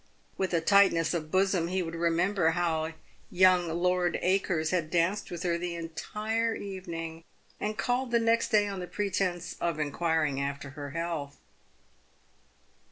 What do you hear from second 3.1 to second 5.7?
young Lord Acres had danced with her